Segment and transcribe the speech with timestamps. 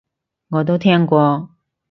[0.49, 1.49] 我都聽過